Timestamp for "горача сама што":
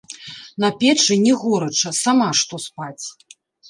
1.43-2.55